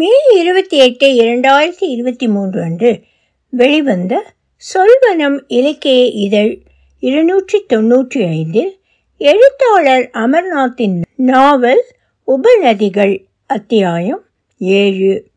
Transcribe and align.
மே 0.00 0.10
இருபத்தி 0.34 0.76
எட்டு 0.76 1.06
இரண்டாயிரத்தி 1.06 1.80
இருபத்தி 1.80 2.28
மூன்று 2.28 2.62
அன்று 2.62 3.02
வெளிவந்த 3.50 4.24
சொல்வனம் 4.62 5.40
இலக்கிய 5.46 6.04
இதழ் 6.04 6.58
இருநூற்றி 6.98 7.64
தொன்னூற்றி 7.68 8.28
ஐந்தில் 8.28 8.80
எழுத்தாளர் 9.18 10.10
அமர்நாத்தின் 10.12 11.02
நாவல் 11.14 11.84
உபநதிகள் 12.28 13.26
அத்தியாயம் 13.46 14.22
ஏழு. 14.58 15.30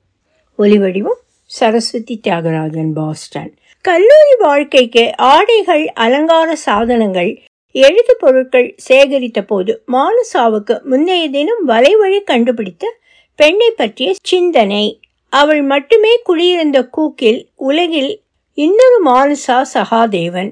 ஒலிவடிவம் 0.59 1.21
சரஸ்வதி 1.45 2.19
தியாகராஜன் 2.27 2.93
பாஸ்டன். 2.93 3.57
கல்லூரி 3.81 4.35
வாழ்க்கைக்கு 4.39 5.17
ஆடைகள் 5.17 5.85
அலங்கார 5.87 6.55
சாதனங்கள் 6.55 7.41
எழுது 7.71 8.15
பொருட்கள் 8.19 8.75
சேகரித்த 8.89 9.41
போது 9.41 9.83
மானசாவுக்கு 9.91 10.81
முந்தைய 10.83 11.29
தினம் 11.29 11.67
வலைவழி 11.67 12.23
கண்டுபிடித்த 12.23 13.01
பெண்ணை 13.35 13.71
பற்றிய 13.71 14.13
சிந்தனை. 14.21 14.99
அவள் 15.29 15.61
மட்டுமே 15.61 16.19
குடியிருந்த 16.23 16.87
கூக்கில் 16.87 17.47
உலகில் 17.55 18.21
இன்னொரு 18.53 18.97
மானசா 19.05 19.61
சகாதேவன். 19.73 20.51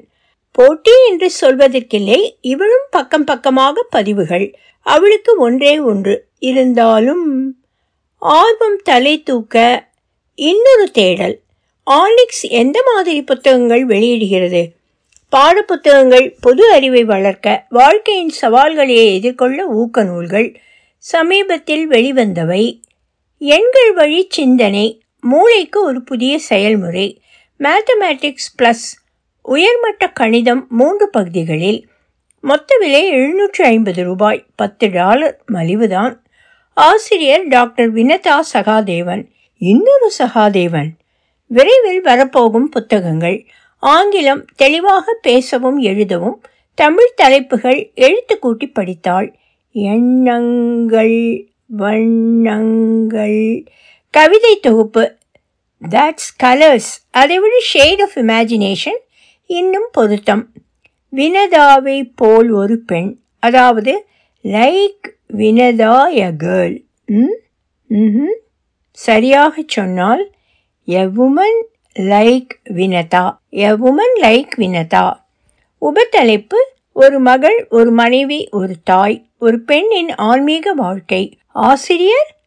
போட்டி 0.51 0.91
என்று 1.09 1.31
சொல்வதற்கில்லை 1.41 2.31
இவளும் 2.41 2.87
பக்கம் 2.91 3.23
பக்கமாக 3.23 3.85
பதிவுகள். 3.89 4.55
அவளுக்கு 4.79 5.39
ஒன்றே 5.39 5.79
ஒன்று. 5.79 6.25
இருந்தாலும் 6.39 7.55
ஆர்வம் 8.17 8.77
தலை 8.83 9.23
தூக்க 9.23 9.87
இன்னொரு 10.35 10.91
தேடல். 10.91 11.39
ஆலிக்ஸ் 11.91 12.41
எந்த 12.41 12.83
மாதிரி 12.93 13.21
புத்தகங்கள் 13.21 13.87
வெளியிடுகிறது? 13.87 14.69
பாட 15.29 15.61
புத்தகங்கள் 15.61 16.37
பொது 16.41 16.71
அறிவை 16.71 17.03
வளர்க்க 17.03 17.65
வாழ்க்கையின் 17.69 18.33
சவால்களையே 18.41 19.13
எதிர்கொள்ள 19.13 19.65
ஊக்க 19.65 20.03
நூல்கள் 20.03 20.59
சமீபத்தில் 21.03 21.89
வெளிவந்தவை 21.89 22.81
எண்கள் 23.37 23.93
வழி 23.93 24.27
சிந்தனை 24.29 25.01
மூளைக்கு 25.21 25.83
ஒரு 25.83 26.03
புதிய 26.03 26.39
செயல்முறை 26.39 27.21
மேத்தமேட்டிக்ஸ் 27.59 28.51
ப்ளஸ் 28.61 28.85
உயர்மட்ட 29.41 30.09
கணிதம் 30.09 30.67
மூன்று 30.69 31.09
பகுதிகளில் 31.09 31.89
மொத்த 32.41 32.77
விலை 32.79 33.07
எழுநூற்று 33.07 33.65
ஐம்பது 33.65 34.03
ரூபாய் 34.03 34.45
பத்து 34.55 34.89
டாலர் 34.89 35.41
மலிவுதான். 35.51 36.15
ஆசிரியர் 36.73 37.47
டாக்டர் 37.47 37.93
வினதா 37.93 38.39
சகாதேவன் 38.53 39.25
இன்னொரு 39.57 40.11
சகாதேவன். 40.19 40.89
விரைவில் 41.47 42.01
வரப்போகும் 42.01 42.69
புத்தகங்கள் 42.69 43.45
ஆங்கிலம் 43.77 44.45
தெளிவாக 44.55 45.17
பேசவும் 45.21 45.77
எழுதவும் 45.77 46.41
தமிழ் 46.73 47.13
தலைப்புகள் 47.15 47.91
எழுத்து 47.95 48.39
கூட்டி 48.39 48.67
படித்தாள். 48.67 49.39
எண்ணங்கள் 49.75 51.17
வண்ணங்கள். 51.81 53.41
கவிதை 54.13 54.59
தொகுப்பு. 54.59 55.03
தட்ஸ் 55.81 56.31
கலர்ஸ் 56.43 56.91
அதை 57.11 57.39
விட 57.39 57.53
ஷேட் 57.71 58.01
ஆஃப் 58.01 58.17
இமேஜினேஷன் 58.17 58.99
இன்னும் 59.49 59.87
பொருத்தம். 59.91 60.43
வினதாவை 61.13 61.97
போல் 62.15 62.49
ஒரு 62.61 62.75
பெண். 62.89 63.09
அதாவது 63.39 63.93
லைக் 64.43 65.07
வினதா 65.37 65.95
எ 66.15 66.29
கேர்ள் 66.43 66.75
ம் 67.87 68.35
சரியாக 68.97 69.63
சொன்னால் 69.67 70.23
a 70.87 71.03
woman 71.23 71.59
like 71.95 72.53
Vinatha. 72.77 73.25
A 73.49 73.71
woman 73.89 74.15
like 74.21 74.53
Vinatha. 74.57 75.05
உபத்தலைப்பு 75.81 76.59
ஒரு 76.93 77.19
மகள் 77.19 77.67
ஒரு 77.69 77.91
மனைவி 77.91 78.49
ஒரு 78.51 78.73
தாய் 78.83 79.25
ஒரு 79.39 79.61
பெண்ணின் 79.61 80.15
ஆன்மீக 80.15 80.73
வாழ்க்கை. 80.73 81.37
ஆசிரியர் 81.47 82.37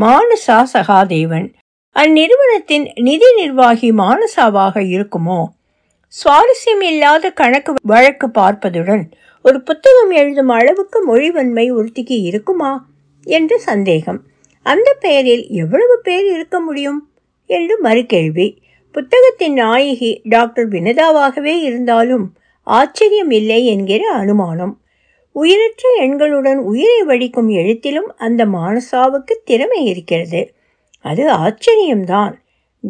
மானசா 0.00 0.64
சகாதேவன். 0.72 1.52
அந்நிறுவனத்தின் 1.96 3.00
நிதி 3.00 3.34
நிர்வாகி 3.36 3.92
மானசாவாக 3.92 4.76
இருக்குமோ? 4.90 5.44
சுவாரஸ்யம் 6.12 6.82
இல்லாத 6.82 7.30
கணக்கு 7.30 7.74
வழக்கு 7.82 8.26
பார்ப்பதுடன் 8.26 9.10
ஒரு 9.42 9.62
புத்தகம் 9.62 10.10
எழுதும் 10.10 10.48
அளவுக்கு 10.48 10.98
மொழிவன்மை 11.06 11.72
ஒருத்திக்கு 11.72 12.20
இருக்குமா? 12.22 12.88
என்று 13.22 13.60
சந்தேகம். 13.60 14.22
அந்த 14.62 14.96
பெயரில் 15.00 15.48
எவ்வளவு 15.48 16.00
பேர் 16.02 16.34
இருக்க 16.34 16.60
முடியும்? 16.60 17.10
என்று 17.46 17.80
மறுகேள்வி. 17.82 18.56
புத்தகத்தின் 18.92 19.52
நாயகி 19.52 20.20
டாக்டர் 20.24 20.68
வினதாவாகவே 20.68 21.60
இருந்தாலும் 21.60 22.34
ஆச்சரியம் 22.70 23.30
இல்லை 23.30 23.66
என்கிற 23.66 24.02
அனுமானம். 24.12 24.74
உயிரற்ற 25.32 25.88
எண்களுடன் 26.00 26.60
உயிரை 26.70 27.02
வடிக்கும் 27.02 27.48
எழுத்திலும் 27.48 28.10
அந்த 28.16 28.46
மானசாவுக்கு 28.46 29.34
திறமை 29.44 29.84
இருக்கிறது. 29.84 30.40
அது 31.00 31.24
ஆச்சரியம்தான். 31.30 32.34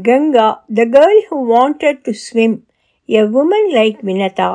Ganga 0.02 0.48
the 0.74 0.84
girl 0.84 1.20
who 1.30 1.38
wanted 1.52 2.00
to 2.02 2.12
swim 2.12 2.56
a 3.08 3.20
woman 3.20 3.68
like 3.72 4.00
Vinatha 4.04 4.50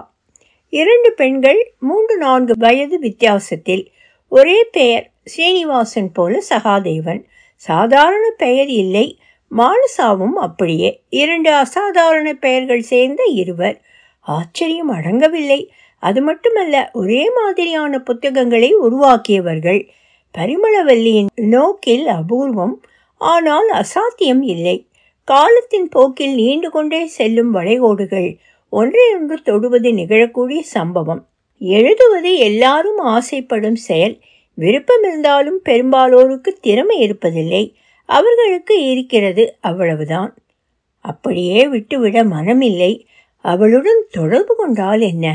இரண்டு 0.74 1.14
பெண்கள் 1.14 1.60
மூன்று 1.80 2.18
நான்கு 2.18 2.54
வயது 2.58 3.00
வித்தியாசத்தில். 3.00 3.84
ஒரே 4.32 4.64
பெயர் 4.72 5.06
ஸ்ரீனிவாசன் 5.24 6.12
போல 6.12 6.42
சகாதேவன். 6.50 7.22
சாதாரண 7.56 8.24
பெயர் 8.38 8.68
இல்லை. 8.68 9.08
மானசாவும் 9.52 10.38
அப்படியே. 10.48 10.90
இரண்டு 11.10 11.52
அசாதாரண 11.54 12.34
பெயர்கள் 12.34 12.82
சேர்ந்த 12.82 13.24
இருவர். 13.24 13.78
ஆச்சரியம் 14.26 14.92
அடங்கவில்லை. 14.92 15.68
அது 16.00 16.22
மட்டுமல்ல 16.22 16.90
ஒரே 16.94 17.32
மாதிரியான 17.36 18.00
புத்தகங்களை 18.00 18.76
உருவாக்கியவர்கள். 18.76 19.88
பரிமளவல்லியின் 20.38 21.26
நோக்கில் 21.36 22.08
அபூர்வம் 22.08 22.74
ஆனால் 23.18 23.72
அசாத்தியம் 23.72 24.44
இல்லை. 24.44 24.88
காலத்தின் 25.24 25.90
போக்கில் 25.90 26.34
நீண்டு 26.34 26.70
கொண்டே 26.70 27.06
செல்லும் 27.06 27.56
வளைகோடுகள் 27.56 28.38
ஒன்றையொன்று 28.70 29.42
தொடுவது 29.44 29.92
நிகழக்கூடிய 29.92 30.60
சம்பவம். 30.60 31.28
எழுதுவது 31.60 32.38
எல்லாரும் 32.38 32.98
ஆசைப்படும் 32.98 33.76
செயல். 33.76 34.20
விருப்பம் 34.54 35.04
இருந்தாலும் 35.04 35.60
பெரும்பாலோருக்கு 35.66 36.54
திறமை 36.62 37.10
இருப்பதில்லை. 37.10 37.74
அவர்களுக்கு 38.06 38.90
இருக்கிறது 38.90 39.58
அவ்வளவுதான். 39.62 40.34
அப்படியே 41.00 41.68
விட்டுவிட 41.68 42.24
மனமில்லை. 42.24 43.06
அவளுடன் 43.46 44.02
தொடர்பு 44.12 44.54
கொண்டால் 44.56 45.02
என்ன? 45.02 45.26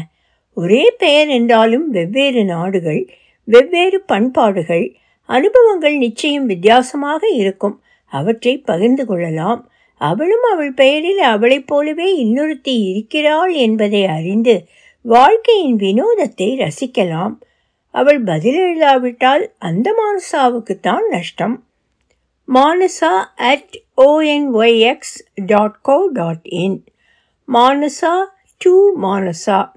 ஒரே 0.57 0.85
பெயர் 0.99 1.29
என்றாலும் 1.29 1.87
வெவ்வேறு 1.91 2.45
நாடுகள் 2.45 3.03
வெவ்வேறு 3.45 3.99
பண்பாடுகள் 4.01 4.87
அனுபவங்கள் 5.29 5.97
நிச்சயம் 5.97 6.47
வித்தியாசமாக 6.47 7.29
இருக்கும். 7.29 7.77
அவற்றை 8.11 8.55
பகிர்ந்து 8.59 9.05
கொள்ளலாம். 9.07 9.61
அவளும் 10.01 10.45
அவள் 10.53 10.73
பெயரில் 10.73 11.23
அவளைப் 11.35 11.67
போலவே 11.67 12.09
இன்னொருத்தி 12.25 12.75
இருக்கிறாள் 12.93 13.53
என்பதை 13.67 14.03
அறிந்து 14.07 14.55
வாழ்க்கையின் 15.05 15.77
வினோதத்தை 15.77 16.49
ரசிக்கலாம். 16.57 17.35
அவள் 17.95 18.21
பதில் 18.21 18.61
எழுதாவிட்டால் 18.61 19.45
அந்த 19.59 19.89
மானசாவுக்குத்தான் 19.99 21.07
நஷ்டம். 21.11 21.57
Manasa 22.55 23.15
at 23.51 23.75
O N Y X 23.97 25.17
dot 25.47 25.81
co 25.81 25.99
dot 26.13 26.47
in 26.63 26.79
Manasa 27.53 28.25
to 28.59 29.03
Manasa. 29.03 29.71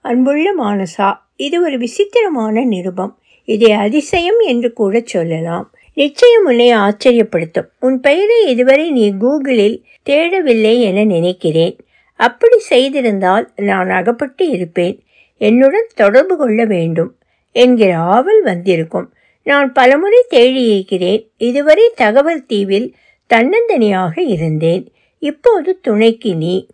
அன்புள்ள 0.00 0.54
மானசா 0.56 1.18
இது 1.36 1.62
ஒரு 1.62 1.78
விசித்திரமான 1.78 2.64
நிருபம். 2.64 3.18
இதை 3.44 3.72
அதிசயம் 3.72 4.38
என்று 4.38 4.72
கூட 4.72 5.02
சொல்லலாம். 5.04 5.72
நிச்சயம் 5.94 6.44
உன்னை 6.44 6.74
ஆச்சரியப்படுத்தும். 6.74 7.68
உன் 7.80 8.00
பெயரை 8.00 8.46
இதுவரை 8.46 8.90
நீ 8.90 9.12
கூகுளில் 9.12 9.82
தேடவில்லை 10.06 10.80
என 10.80 11.04
நினைக்கிறேன். 11.04 11.76
அப்படி 12.14 12.58
செய்திருந்தால் 12.70 13.48
நான் 13.56 13.90
அகப்பட்டு 13.90 14.48
இருப்பேன். 14.48 15.02
என்னுடன் 15.36 15.86
தொடர்பு 15.94 16.36
கொள்ள 16.36 16.64
வேண்டும் 16.64 17.14
என்கிற 17.52 17.98
ஆவல் 17.98 18.42
வந்திருக்கும். 18.42 19.12
நான் 19.42 19.72
பலமுறை 19.72 20.24
தேடியிருக்கிறேன். 20.30 21.28
இதுவரை 21.36 21.92
தகவல் 21.96 22.46
தீவில் 22.46 22.94
தன்னந்தனியாக 23.34 24.18
இருந்தேன். 24.18 24.92
இப்போது 25.18 25.80
துணைக்கு 25.80 26.34
நீ. 26.34 26.66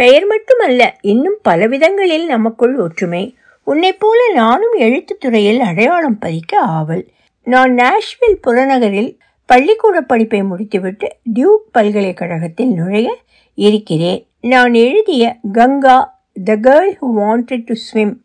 பெயர் 0.00 0.26
மட்டுமல்ல 0.26 0.96
இன்னும் 1.00 1.38
பல 1.42 1.66
விதங்களில் 1.66 2.26
நமக்குள் 2.26 2.76
ஒற்றுமை. 2.76 3.36
உன்னைப் 3.64 4.00
போல 4.00 4.32
நானும் 4.32 4.72
எழுத்துத் 4.72 5.20
துறையில் 5.20 5.60
அடையாளம் 5.60 6.18
பதிக்க 6.20 6.56
ஆவல். 6.56 7.06
நான் 7.44 7.74
நாஷ்வில் 7.74 8.40
புறநகரில் 8.46 9.18
பள்ளிக்கூட 9.46 10.00
படிப்பை 10.00 10.42
முடித்துவிட்டு 10.42 11.08
டியூக் 11.22 11.72
பல்கலைக்கழகத்தில் 11.72 12.72
நுழைய 12.72 13.16
இருக்கிறேன். 13.54 14.26
நான் 14.40 14.74
எழுதிய 14.74 15.36
Ganga 15.52 16.22
the 16.44 16.56
girl 16.56 16.96
who 17.00 17.18
wanted 17.18 17.62
to 17.64 17.74
swim 17.74 18.16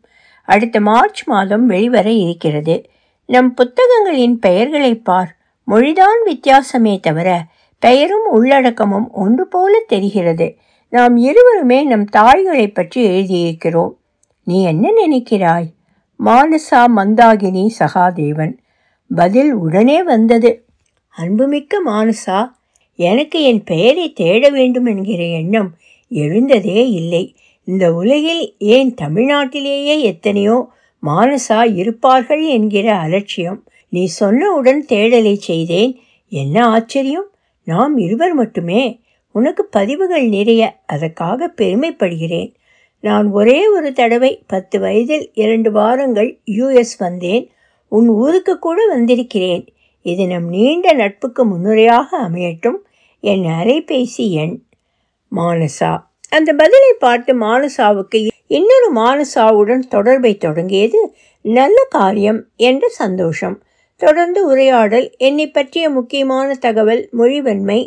அடுத்த 0.42 0.80
மார்ச் 0.80 1.24
மாதம் 1.24 1.66
வெளிவர 1.66 2.10
இருக்கிறது. 2.10 2.84
நம் 3.26 3.54
புத்தகங்களின் 3.54 4.38
பெயர்களை 4.38 4.94
பார். 4.94 5.36
மொழிதான் 5.68 6.22
வித்தியாசமே 6.24 7.00
தவிர 7.00 7.44
பெயரும் 7.78 8.26
உள்ளடக்கமும் 8.32 9.10
ஒன்று 9.10 9.48
போல 9.48 9.82
தெரிகிறது. 9.86 10.54
நாம் 10.88 11.16
இருவருமே 11.16 11.84
நம் 11.84 12.04
தாய்களை 12.04 12.66
பற்றி 12.72 13.06
எழுதியிருக்கிறோம். 13.06 13.92
நீ 14.44 14.62
என்ன 14.62 14.90
நினைக்கிறாய்? 15.06 15.66
மானசா 16.24 16.84
மந்தாகினி 16.96 17.70
சகாதேவன். 17.78 18.52
பதில் 19.14 19.52
உடனே 19.52 20.02
வந்தது. 20.02 20.64
அன்புமிக்க 21.16 21.82
மானசா 21.86 22.50
எனக்கு 22.96 23.42
என் 23.42 23.64
பெயரை 23.64 24.12
தேட 24.12 24.48
வேண்டும் 24.48 24.86
என்கிற 24.86 25.24
எண்ணம் 25.24 25.76
எழுந்ததே 26.08 26.90
இல்லை. 26.90 27.36
இந்த 27.64 27.94
உலகில் 27.94 28.54
ஏன் 28.58 28.94
தமிழ்நாட்டிலேயே 29.00 30.00
எத்தனையோ 30.00 30.70
மானசா 31.02 31.76
இருப்பார்கள் 31.76 32.44
என்கிற 32.44 32.94
அலட்சியம். 32.94 33.64
நீ 33.88 34.10
சொன்னவுடன் 34.20 34.80
தேடலை 34.88 35.34
செய்தேன். 35.34 36.00
என்ன 36.28 36.66
ஆச்சரியம்? 36.66 37.30
நாம் 37.64 37.96
இருவர் 37.96 38.34
மட்டுமே 38.34 39.00
உனக்கு 39.36 39.62
பதிவுகள் 39.64 40.26
நிறைய 40.28 40.62
அதற்காக 40.86 41.48
பெருமைப்படுகிறேன். 41.56 42.50
நான் 43.00 43.26
ஒரே 43.30 43.58
ஒரு 43.68 43.92
தடவை 43.92 44.30
பத்து 44.46 44.76
வயதில் 44.80 45.26
இரண்டு 45.34 45.70
வாரங்கள் 45.72 46.30
யூஎஸ் 46.46 46.94
வந்தேன். 46.98 47.44
உன் 47.92 48.08
ஊருக்கு 48.20 48.54
கூட 48.58 48.86
வந்திருக்கிறேன். 48.86 49.64
இது 50.02 50.26
நம் 50.26 50.48
நீண்ட 50.48 50.92
நட்புக்கு 50.92 51.42
முன்னுரையாக 51.46 52.18
அமையட்டும். 52.28 52.80
என் 53.20 53.46
அரைபேசி 53.60 54.24
எண் 54.40 54.54
மானசா. 55.36 55.92
அந்த 56.30 56.50
பதிலை 56.52 56.92
பார்த்து 56.98 57.32
மானசாவுக்கு 57.40 58.20
இன்னொரு 58.46 58.88
மானசாவுடன் 58.94 59.82
தொடர்பை 59.88 60.32
தொடங்கியது 60.36 61.00
நல்ல 61.42 61.86
காரியம் 61.90 62.40
என்ற 62.56 62.88
சந்தோஷம். 62.88 63.56
தொடர்ந்து 63.96 64.40
உரையாடல் 64.46 65.06
என்னை 65.18 65.46
பற்றிய 65.50 65.90
முக்கியமான 65.90 66.54
தகவல் 66.54 67.08
மொழிவன்மை 67.18 67.80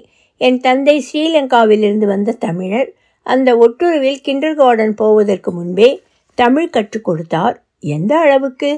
என் 0.46 0.60
தந்தை 0.60 0.96
ஸ்ரீலங்காவிலிருந்து 1.06 2.06
வந்த 2.06 2.38
தமிழர் 2.46 2.90
அந்த 3.26 3.50
ஒட்டுறவில் 3.56 4.22
கிண்டர் 4.28 4.56
கார்டன் 4.56 4.94
போவதற்கு 4.94 5.52
முன்பே 5.52 5.90
தமிழ் 6.38 6.70
கற்றுக் 6.70 7.04
கொடுத்தார். 7.04 7.56
எந்த 7.94 8.14
அளவுக்கு? 8.18 8.70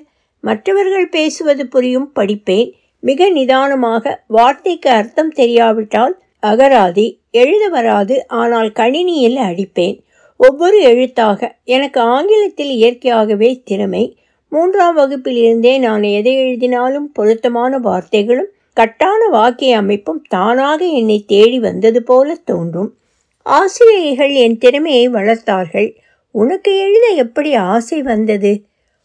மற்றவர்கள் 0.43 1.09
பேசுவது 1.09 1.63
புரியும் 1.67 2.11
படிப்பேன். 2.19 2.69
மிக 2.99 3.29
நிதானமாக 3.29 4.23
வார்த்தைக்கு 4.27 4.89
அர்த்தம் 4.89 5.33
தெரியாவிட்டால் 5.35 6.15
அகராதி 6.47 7.07
எழுத 7.31 7.67
வராது 7.67 8.15
ஆனால் 8.27 8.71
கணினியில் 8.79 9.37
அடிப்பேன். 9.49 9.97
ஒவ்வொரு 10.39 10.79
எழுத்தாக 10.81 11.49
எனக்கு 11.63 11.99
ஆங்கிலத்தில் 12.15 12.71
இயற்கையாகவே 12.77 13.61
திறமை. 13.65 14.03
மூன்றாம் 14.51 14.97
வகுப்பிலிருந்தே 14.97 15.73
நான் 15.79 16.03
எதை 16.03 16.33
எழுதினாலும் 16.35 17.11
பொருத்தமான 17.11 17.79
வார்த்தைகளும் 17.79 18.51
கட்டான 18.79 19.29
வாக்கிய 19.31 19.77
அமைப்பும் 19.77 20.25
தானாக 20.29 20.85
என்னை 20.85 21.23
தேடி 21.27 21.59
வந்தது 21.59 22.03
போல 22.03 22.35
தோன்றும். 22.35 22.97
ஆசிரியைகள் 23.43 24.33
என் 24.33 24.57
திறமையை 24.57 25.09
வளர்த்தார்கள். 25.09 25.95
உனக்கு 26.31 26.77
எழுத 26.77 27.07
எப்படி 27.07 27.53
ஆசை 27.53 28.01
வந்தது? 28.01 28.63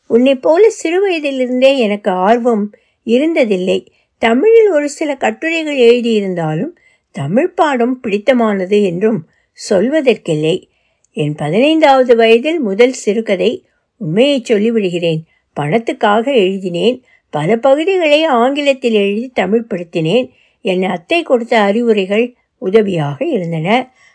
உன்னை 0.08 0.34
போல 0.34 0.70
சிறு 0.70 1.00
வயதிலிருந்தே 1.00 1.78
எனக்கு 1.78 2.10
ஆர்வம் 2.10 2.70
இருந்ததில்லை. 3.06 3.86
தமிழில் 4.18 4.70
ஒரு 4.70 4.88
சில 4.88 5.16
கட்டுரைகள் 5.16 5.78
எழுதியிருந்தாலும் 5.78 6.76
தமிழ் 7.10 7.48
பாடம் 7.48 8.00
பிடித்தமானது 8.02 8.84
என்றும் 8.84 9.26
சொல்வதற்கில்லை. 9.70 10.68
என் 11.12 11.34
பதினைந்தாவது 11.34 12.16
வயதில் 12.16 12.60
முதல் 12.60 12.92
சிறுகதை 12.92 13.64
உண்மையை 13.96 14.42
சொல்லிவிடுகிறேன். 14.48 15.20
பணத்துக்காக 15.60 16.34
எழுதினேன். 16.34 17.02
பல 17.36 17.56
பகுதிகளை 17.66 18.18
ஆங்கிலத்தில் 18.40 18.96
எழுதி 19.02 19.26
தமிழ்படுத்தினேன். 19.40 20.26
என் 20.64 20.84
அத்தை 20.94 21.20
கொடுத்த 21.22 21.54
அறிவுரைகள் 21.60 22.26
உதவியாக 22.62 23.18
இருந்தன. 23.34 23.68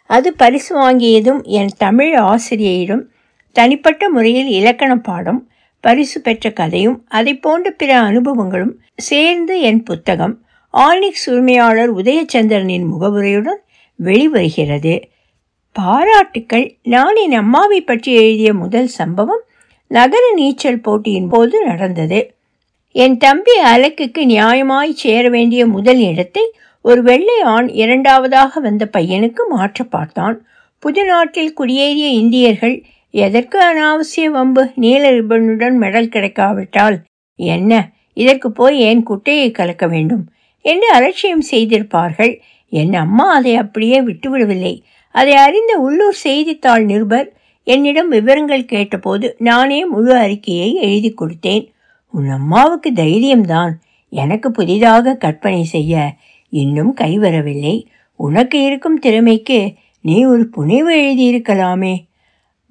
அது 0.10 0.30
பரிசு 0.34 0.72
வாங்கியதும் 0.80 1.42
என் 1.58 1.74
தமிழ் 1.78 2.14
ஆசிரியரிடம் 2.32 3.04
தனிப்பட்ட 3.56 4.04
முறையில் 4.10 4.50
இலக்கண 4.60 4.92
பாடம் 5.08 5.40
பரிசு 5.84 6.18
பெற்ற 6.22 6.50
கதையும் 6.52 6.98
அதை 7.10 7.34
போன்ற 7.46 7.68
பிற 7.72 7.92
அனுபவங்களும் 8.02 8.74
சேர்ந்து 9.08 9.56
என் 9.70 9.82
புத்தகம் 9.84 10.36
ஆனிக்ஸ் 10.74 11.26
உரிமையாளர் 11.26 11.92
உதயச்சந்திரனின் 11.96 12.86
முகவுரையுடன் 12.92 13.62
வெளிவருகிறது. 14.00 14.94
பாராட்டுக்கள். 15.76 16.68
நான் 16.96 17.18
என் 17.24 17.36
அம்மாவை 17.42 17.80
பற்றி 17.82 18.12
எழுதிய 18.22 18.52
முதல் 18.54 18.90
சம்பவம் 19.00 19.44
நகர 19.92 20.24
நீச்சல் 20.36 20.84
போட்டியின் 20.86 21.30
போது 21.30 21.58
நடந்தது. 21.66 22.20
என் 22.96 23.18
தம்பி 23.18 23.54
அலக்குக்கு 23.66 24.22
நியாயமாய் 24.26 24.90
சேர 24.94 25.30
வேண்டிய 25.30 25.66
முதல் 25.66 26.00
இடத்தை 26.00 26.44
ஒரு 26.82 27.04
வெள்ளை 27.04 27.40
ஆண் 27.42 27.68
இரண்டாவதாக 27.68 28.60
வந்த 28.60 28.90
பையனுக்கு 28.98 29.44
மாற்ற 29.50 29.84
பார்த்தான். 29.84 30.46
புது 30.80 31.06
நாட்டில் 31.06 31.54
குடியேறிய 31.60 32.08
இந்தியர்கள் 32.22 32.76
எதற்கு 33.14 33.58
அனாவசிய 33.60 34.26
வம்பு? 34.26 34.72
நீல 34.76 35.12
ரிப்பனுடன் 35.12 35.78
மெடல் 35.80 36.10
கிடைக்காவிட்டால் 36.10 36.98
என்ன? 37.36 37.90
இதற்கு 38.14 38.52
போய் 38.52 38.80
ஏன் 38.80 39.04
குட்டையை 39.04 39.52
கலக்க 39.52 39.88
வேண்டும்? 39.88 40.24
என்று 40.66 40.90
அலட்சியம் 40.92 41.46
செய்திருப்பார்கள். 41.52 42.34
என் 42.70 42.94
அம்மா 42.94 43.34
அதை 43.34 43.56
அப்படியே 43.56 44.02
விட்டுவிடவில்லை. 44.02 44.82
அதை 45.16 45.34
அறிந்த 45.36 45.78
உள்ளூர் 45.78 46.18
செய்தித்தாள் 46.24 46.86
நிருபர் 46.86 47.30
என்னிடம் 47.64 48.10
விவரங்கள் 48.10 48.66
கேட்டபோது 48.66 49.36
நானே 49.40 49.86
முழு 49.86 50.14
அறிக்கையை 50.16 50.76
எழுதி 50.76 51.14
கொடுத்தேன். 51.14 51.66
உன் 52.12 52.30
அம்மாவுக்கு 52.30 52.92
தைரியம்தான். 52.92 53.72
எனக்கு 54.10 54.52
புதிதாக 54.52 55.16
கற்பனை 55.16 55.64
செய்ய 55.64 56.14
இன்னும் 56.50 56.96
கைவரவில்லை. 56.96 57.86
உனக்கு 58.16 58.64
இருக்கும் 58.64 59.00
திறமைக்கு 59.00 59.74
நீ 60.02 60.26
ஒரு 60.26 60.48
புனைவு 60.48 60.92
எழுதியிருக்கலாமே. 60.96 61.96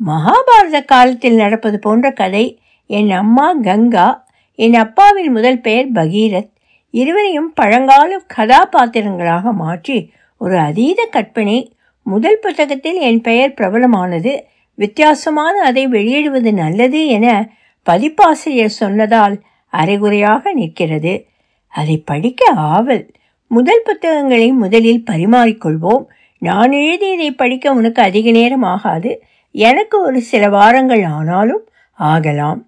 மகாபாரத 0.07 0.85
காலத்தில் 0.87 1.35
நடப்பது 1.35 1.79
போன்ற 1.79 2.11
கதை 2.11 2.59
என் 2.87 3.11
அம்மா 3.11 3.53
கங்கா 3.53 4.27
என் 4.55 4.75
அப்பாவின் 4.75 5.33
முதல் 5.33 5.61
பெயர் 5.61 5.93
பகீரத். 5.93 6.51
இருவரையும் 6.91 7.53
பழங்கால 7.55 8.21
கதாபாத்திரங்களாக 8.37 9.53
மாற்றி 9.53 10.13
ஒரு 10.39 10.59
அதீத 10.59 11.09
கற்பனை. 11.11 11.73
முதல் 12.03 12.39
புத்தகத்தில் 12.43 12.99
என் 12.99 13.21
பெயர் 13.21 13.55
பிரபலமானது. 13.57 14.41
வித்தியாசமான 14.75 15.63
அதை 15.63 15.87
வெளியிடுவது 15.89 16.53
நல்லது 16.53 17.07
என 17.07 17.51
பதிப்பாசிரியர் 17.91 18.69
சொன்னதால் 18.69 19.41
அரைகுறையாக 19.67 20.53
நிற்கிறது. 20.53 21.27
அதை 21.69 21.99
படிக்க 21.99 22.53
ஆவல். 22.53 23.13
முதல் 23.47 23.83
புத்தகங்களை 23.85 24.53
முதலில் 24.53 25.05
பரிமாறிக்கொள்வோம். 25.11 26.05
நான் 26.39 26.73
எழுதியதை 26.73 27.31
படிக்க 27.31 27.73
உனக்கு 27.73 28.03
அதிக 28.03 28.31
நேரம் 28.31 28.63
ஆகாது. 28.63 29.23
எனக்கு 29.53 30.03
ஒரு 30.03 30.21
சில 30.21 30.49
வாரங்கள் 30.49 31.03
ஆனாலும் 31.03 31.69
ஆகலாம். 31.93 32.67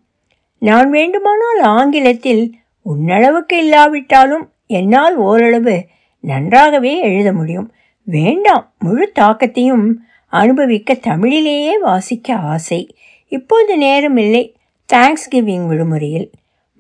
நான் 0.59 0.91
வேண்டுமானால் 0.91 1.61
ஆங்கிலத்தில் 1.61 2.55
உன்னளவுக்கு 2.87 3.53
இல்லாவிட்டாலும் 3.53 4.51
என்னால் 4.67 5.17
ஓரளவு 5.17 5.87
நன்றாகவே 6.21 7.01
எழுத 7.01 7.33
முடியும். 7.33 7.73
வேண்டாம். 8.03 8.73
முழு 8.79 9.13
தாக்கத்தையும் 9.21 9.93
அனுபவிக்க 10.29 10.95
தமிழிலேயே 10.95 11.79
வாசிக்க 11.81 12.35
ஆசை. 12.35 12.97
இப்போது 13.29 13.81
நேரமில்லை 13.81 14.55
தேங்க்ஸ் 14.93 15.35
கிவிங் 15.35 15.67
விடுமுறையில் 15.67 16.31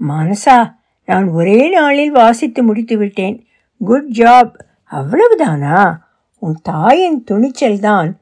மனசா 0.09 0.75
நான் 1.05 1.29
ஒரே 1.29 1.71
நாளில் 1.71 2.11
வாசித்து 2.11 2.63
முடித்து 2.63 2.99
விட்டேன். 2.99 3.45
Good 3.85 4.09
job. 4.13 4.53
அவ்வளவுதானா? 4.91 5.97
உன் 6.39 6.57
தாயின் 6.63 7.25
துணிச்சல்தான் 7.31 8.13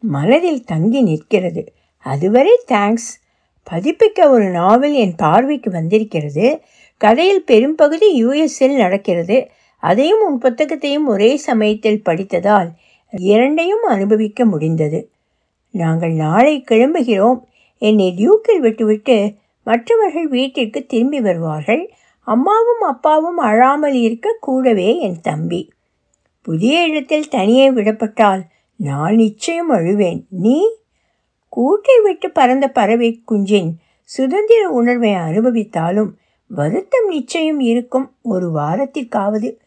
மனதில் 0.00 0.64
தங்கி 0.64 1.02
நிற்கிறது. 1.02 1.72
அதுவரை 1.98 2.60
தேங்க்ஸ் 2.68 3.22
பதிப்பிக்க 3.70 4.28
ஒரு 4.28 4.50
நாவல் 4.50 4.92
என் 4.92 5.14
பார்வைக்கு 5.14 5.70
வந்திருக்கிறது. 5.70 6.60
கதையில் 6.96 7.44
பெரும்பகுதி 7.44 8.26
யுஎஸ்எல் 8.26 8.76
நடக்கிறது. 8.76 9.50
அதையும் 9.80 10.20
உன் 10.26 10.38
புத்தகத்தையும் 10.38 11.06
ஒரே 11.06 11.36
சமயத்தில் 11.36 12.02
படித்ததால் 12.02 12.70
இரண்டையும் 13.10 13.82
அனுபவிக்க 13.88 14.44
முடிந்தது. 14.44 15.10
நாங்கள் 15.70 16.12
நாளை 16.12 16.64
கிளம்புகிறோம். 16.70 17.40
என்னை 17.78 18.14
டியூக்கில் 18.16 18.58
விட்டுவிட்டு 18.58 19.34
மற்றவர்கள் 19.64 20.28
வீட்டிற்கு 20.28 20.86
திரும்பி 20.86 21.20
வருவார்கள். 21.20 21.90
அம்மாவும் 22.20 22.80
அப்பாவும் 22.80 23.36
அழாமல் 23.36 23.94
இருக்க 23.94 24.36
கூடவே 24.40 24.98
என் 24.98 25.20
தம்பி. 25.20 25.72
புதிய 26.42 26.86
இடத்தில் 26.86 27.28
தனியே 27.28 27.70
விடப்பட்டால் 27.70 28.42
நான் 28.76 29.14
நிச்சயம் 29.14 29.72
அழுவேன். 29.72 30.24
நீ? 30.30 30.78
கூட்டை 31.56 32.02
விட்டு 32.02 32.30
பறந்த 32.30 32.68
பறவை 32.68 33.22
குஞ்சின் 33.30 33.70
சுதந்திர 34.02 34.68
உணர்வை 34.68 35.10
அனுபவித்தாலும் 35.10 36.10
வருத்தம் 36.48 37.08
நிச்சயம் 37.08 37.60
இருக்கும் 37.60 38.14
ஒரு 38.22 38.52
வாரத்திற்காவது. 38.54 39.58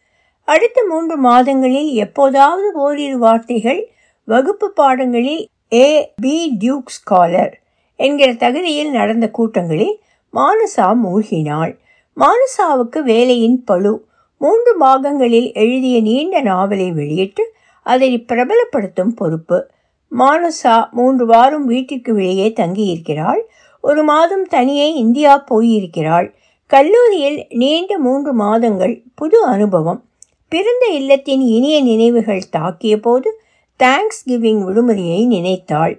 அடுத்த 0.44 0.86
மூன்று 0.88 1.16
மாதங்களில் 1.16 1.92
எப்போதாவது 1.92 2.72
ஓரிரு 2.72 3.18
வார்த்தைகள் 3.18 3.90
வகுப்பு 4.24 4.72
பாடங்களில் 4.72 5.48
ஏ 5.72 6.12
பி 6.20 6.56
டியூக் 6.58 6.88
ஸ்காலர். 6.88 7.52
என்கிற 8.00 8.30
தகுதியில் 8.34 8.90
நடந்த 8.90 9.26
கூட்டங்களில் 9.30 9.96
மானசா 10.32 10.86
மூழ்கினாள். 11.04 11.72
மானசாவுக்கு 12.16 13.02
வேலையின் 13.02 13.64
பழு 13.64 13.92
மூன்று 14.40 14.72
பாகங்களில் 14.78 15.52
எழுதிய 15.52 15.96
நீண்ட 16.00 16.40
நாவலை 16.40 16.92
வெளியிட்டு 16.92 17.44
அதை 17.86 18.24
பிரபலப்படுத்தும் 18.28 19.12
பொறுப்பு. 19.16 19.58
மானசா 20.18 20.90
மூன்று 20.90 21.26
வாரம் 21.26 21.64
வீட்டிற்கு 21.64 22.14
வெளியே 22.14 22.48
தங்கியிருக்கிறாள். 22.48 23.42
ஒரு 23.80 24.02
மாதம் 24.02 24.44
தனியே 24.44 24.94
இந்தியா 24.94 25.44
போயிருக்கிறாள். 25.50 26.28
கல்லூரியில் 26.66 27.46
நீண்ட 27.50 27.98
மூன்று 27.98 28.32
மாதங்கள் 28.34 28.94
புது 29.14 29.38
அனுபவம். 29.44 30.00
பிறந்த 30.52 30.86
இல்லத்தின் 30.86 31.40
இனிய 31.40 31.76
நினைவுகள் 31.82 32.48
தாக்கிய 32.56 32.96
போது 32.96 33.40
தேங்க்ஸ் 33.80 34.22
கிவிங் 34.26 34.62
விடுமுறையை 34.66 35.26
நினைத்தாள். 35.26 35.94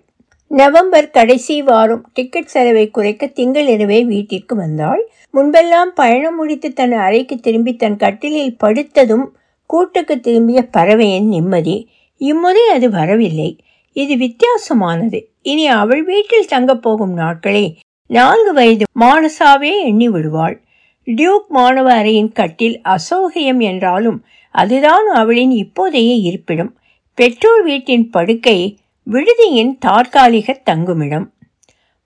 நவம்பர் 0.53 1.09
கடைசி 1.09 1.61
வாரம் 1.61 2.09
டிக்கெட் 2.13 2.45
செலவை 2.45 2.89
குறைக்க 2.89 3.25
திங்களிரவே 3.35 4.05
வீட்டிற்கு 4.05 4.55
வந்தாள். 4.55 5.11
முன்பெல்லாம் 5.33 5.91
பயணம் 5.95 6.35
முடித்து 6.35 6.73
தன் 6.73 6.91
அறைக்கு 6.91 7.35
திரும்பி 7.37 7.73
தன் 7.75 7.95
கட்டிலில் 7.97 8.57
படுத்ததும் 8.63 9.23
கூட்டுக்கு 9.65 10.19
திரும்பிய 10.19 10.61
பறவையின் 10.71 11.27
நிம்மதி. 11.27 11.89
இம்முறை 12.21 12.67
அது 12.67 12.89
வரவில்லை. 12.89 13.57
இது 13.95 14.15
வித்தியாசமானது. 14.15 15.21
இனி 15.41 15.67
அவள் 15.67 16.03
வீட்டில் 16.03 16.45
தங்கப் 16.45 16.81
போகும் 16.81 17.13
நாட்களை 17.13 17.79
நான்கு 18.09 18.53
வயது 18.53 18.85
மானசாவே 18.99 19.73
எண்ணி 19.83 20.09
விடுவாள். 20.09 20.61
டியூக் 21.03 21.45
மாணவ 21.49 22.01
அறையின் 22.01 22.31
கட்டில் 22.31 22.81
அசௌகியம் 22.89 23.61
என்றாலும் 23.61 24.23
அதுதான் 24.51 25.07
அவளின் 25.07 25.53
இப்போதைய 25.63 26.19
இருப்பிடம். 26.21 26.75
பெற்றோர் 27.17 27.63
வீட்டின் 27.63 28.09
படுக்கை 28.09 28.59
விடுதியின் 29.07 29.71
தற்காலிக 29.79 30.61
தங்குமிடம். 30.63 31.25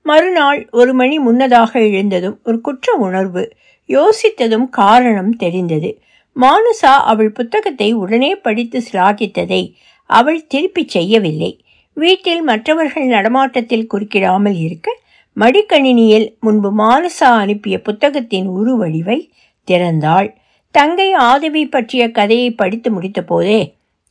மறுநாள் 0.02 0.70
ஒரு 0.72 0.94
மணி 0.94 1.20
முன்னதாக 1.20 1.80
எழுந்ததும் 1.80 2.40
ஒரு 2.44 2.62
குற்ற 2.62 2.94
உணர்வு 2.98 3.44
யோசித்ததும் 3.90 4.68
காரணம் 4.70 5.36
தெரிந்தது. 5.36 5.90
மானுசா 6.36 6.94
அவள் 7.12 7.32
புத்தகத்தை 7.32 7.94
உடனே 7.94 8.36
படித்து 8.36 8.84
சிலாகித்ததை 8.92 9.62
அவள் 10.10 10.48
திருப்பிச் 10.48 10.90
செய்யவில்லை. 10.90 11.52
வீட்டில் 11.94 12.42
மற்றவர்கள் 12.42 13.06
நடமாட்டத்தில் 13.06 13.90
குறுக்கிடாமல் 13.94 14.58
இருக்க 14.60 14.98
மடிக்கணினியில் 15.38 16.28
முன்பு 16.40 16.70
மானுசா 16.78 17.30
அனுப்பிய 17.40 17.82
புத்தகத்தின் 17.82 18.48
உருவடிவை 18.50 19.20
திறந்தாள். 19.68 20.30
தங்கை 20.72 21.10
ஆதவி 21.14 21.64
பற்றிய 21.66 22.04
கதையை 22.12 22.52
படித்து 22.52 22.90
முடித்தபோதே 22.92 23.62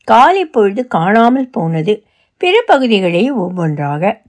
காலை 0.09 0.45
பொழுது 0.45 0.87
காணாமல் 0.87 1.51
போனது. 1.51 1.95
பிற 2.45 2.63
பகுதிகளை 2.67 3.31
ஒவ்வொன்றாக. 3.31 4.23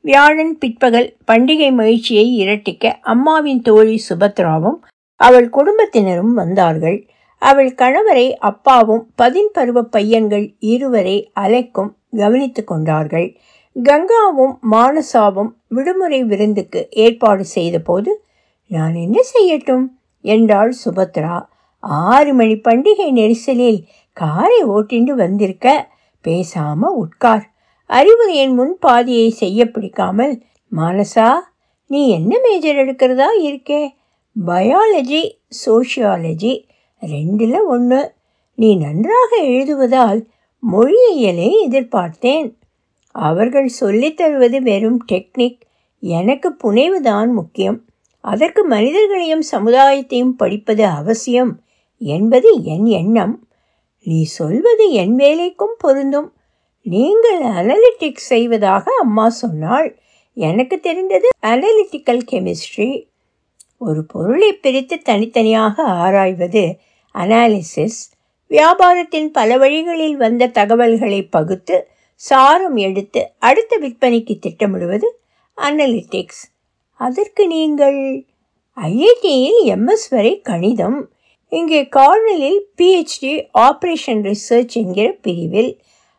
வியாழன் 0.00 0.58
பிற்பகல் 0.58 1.16
பண்டிகை 1.26 1.72
மகிழ்ச்சியை 1.72 2.40
இரட்டிக்க 2.40 2.92
அம்மாவின் 3.00 3.62
தோழி 3.62 4.04
சுபத்ராவும் 4.08 4.76
அவள் 5.16 5.48
குடும்பத்தினரும் 5.48 6.34
வந்தார்கள். 6.34 7.06
அவள் 7.38 7.74
கணவரை 7.74 8.32
அப்பாவும் 8.32 9.10
பதின்பருவ 9.18 9.80
பையன்கள் 9.80 10.54
இருவரை 10.58 11.30
அலைக்கும் 11.40 11.94
கவனித்து 12.16 12.64
கொண்டார்கள். 12.64 13.36
கங்காவும் 13.82 14.58
மானசாவும் 14.70 15.52
விடுமுறை 15.68 16.24
விருந்துக்கு 16.24 16.86
ஏற்பாடு 16.90 17.44
செய்தபோது 17.44 18.24
நான் 18.68 18.94
என்ன 18.94 19.20
செய்யட்டும்? 19.38 19.86
என்றாள் 20.20 20.74
சுபத்ரா. 20.84 21.46
ஆறு 21.80 22.34
மணி 22.34 22.54
பண்டிகை 22.54 23.10
நெரிசலில் 23.12 23.82
காரை 24.12 24.64
ஓட்டிண்டு 24.64 25.10
வந்திருக்க 25.10 25.88
பேசாம 26.24 26.80
உட்கார். 26.80 27.52
அறிவுரையின் 27.86 28.54
முன் 28.54 28.76
பாதியை 28.80 29.30
செய்ய 29.30 29.70
பிடிக்காமல் 29.70 30.42
மானசா 30.76 31.32
நீ 31.86 32.08
என்ன 32.08 32.38
மேஜர் 32.40 32.76
எடுக்கிறதா 32.76 33.26
இருக்கே? 33.42 33.88
பயாலஜி 34.46 35.30
சோஷியாலஜி 35.66 36.68
ரெண்டில் 37.00 37.64
ஒன்று 37.66 38.14
நீ 38.54 38.76
நன்றாக 38.76 39.36
எழுதுவதால் 39.42 40.26
மொழியியலை 40.72 41.50
எதிர்பார்த்தேன். 41.68 42.54
அவர்கள் 43.10 43.68
சொல்லித் 43.68 44.16
தருவது 44.16 44.62
வெறும் 44.62 45.04
டெக்னிக் 45.12 45.60
எனக்கு 46.00 46.56
புனைவுதான் 46.64 47.32
முக்கியம். 47.32 47.84
அதற்கு 48.20 48.64
மனிதர்களையும் 48.64 49.42
சமுதாயத்தையும் 49.52 50.30
படிப்பது 50.30 50.86
அவசியம். 50.86 51.60
என்பது 51.98 52.62
என் 52.62 52.86
எண்ணம். 52.86 53.48
நீ 54.04 54.22
சொல்வது 54.22 54.92
என் 54.92 55.16
வேலைக்கும் 55.16 55.74
பொருந்தும். 55.78 56.32
நீங்கள் 56.86 57.42
அனலிட்டிக்ஸ் 57.58 58.30
செய்வதாக 58.32 58.84
அம்மா 59.00 59.26
சொன்னாள். 59.28 59.88
எனக்கு 60.36 60.80
தெரிந்தது 60.80 61.28
அனலிட்டிக்கல் 61.46 62.22
கெமிஸ்ட்ரி 62.30 62.88
ஒரு 63.78 64.04
பொருளை 64.04 64.50
பிரித்து 64.54 64.96
தனித்தனியாக 64.98 65.82
ஆராய்வது 65.82 66.64
அனாலிசிஸ் 67.14 68.00
வியாபாரத்தின் 68.50 69.28
பல 69.32 69.56
வழிகளில் 69.58 70.16
வந்த 70.16 70.46
தகவல்களை 70.46 71.20
பகுத்து 71.28 71.76
சாரம் 72.16 72.76
எடுத்து 72.76 73.20
அடுத்த 73.38 73.78
விற்பனைக்கு 73.78 74.34
திட்டமிடுவது 74.46 75.08
அனலிட்டிக்ஸ் 75.58 76.42
அதற்கு 77.00 77.46
நீங்கள் 77.46 77.98
ஐஐடியில் 78.76 79.60
எம்எஸ் 79.64 80.06
வரை 80.10 80.40
கணிதம். 80.40 81.00
இங்கே 81.48 81.80
கார்னலில் 81.96 82.60
பிஹெச்டி 82.76 83.32
ஆப்ரேஷன் 83.58 84.22
ரிசர்ச் 84.28 84.74
என்கிற 84.82 85.06
பிரிவில் 85.22 85.72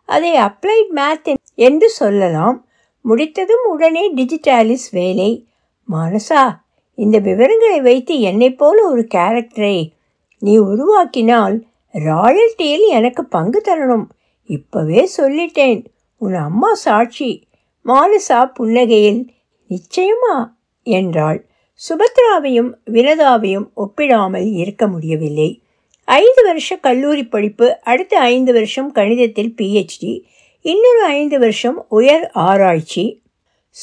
அதை 0.06 0.34
அப்ளைட் 0.34 0.90
மேத் 0.90 1.34
என்று 1.56 1.90
சொல்லலாம். 1.90 2.68
முடித்ததும் 3.02 3.66
உடனே 3.70 4.14
டிஜிட்டாலிஸ் 4.14 4.88
வேலை. 4.92 5.48
மனசா 5.92 6.56
இந்த 6.96 7.20
விவரங்களை 7.20 7.82
வைத்து 7.82 8.20
என்னை 8.20 8.54
போல 8.54 8.90
ஒரு 8.90 9.08
கேரக்டரை 9.16 9.92
நீ 10.40 10.60
உருவாக்கினால் 10.60 11.62
ராயல்ட்டியில் 11.94 12.88
எனக்கு 12.88 13.26
பங்கு 13.26 13.62
தரணும். 13.66 14.06
இப்பவே 14.44 15.10
சொல்லிட்டேன். 15.18 15.86
உன் 16.18 16.34
அம்மா 16.34 16.74
சாட்சி. 16.74 17.48
மானசா 17.86 18.52
புன்னகையில் 18.60 19.28
நிச்சயமா 19.70 20.52
என்றாள். 20.84 21.46
சுபத்ராவையும் 21.90 22.74
வினதாவையும் 22.86 23.70
ஒப்பிடாமல் 23.78 24.54
இருக்க 24.54 24.88
முடியவில்லை. 24.88 25.62
ஐந்து 26.08 26.44
வருஷ 26.44 26.76
கல்லூரி 26.76 27.24
படிப்பு 27.26 27.80
அடுத்த 27.82 28.20
ஐந்து 28.20 28.54
வருஷம் 28.54 28.94
கணிதத்தில் 28.94 29.54
பிஹெச்டி 29.58 30.24
இன்னொரு 30.62 31.04
ஐந்து 31.04 31.40
வருஷம் 31.40 31.86
உயர் 31.90 32.32
ஆராய்ச்சி. 32.32 33.24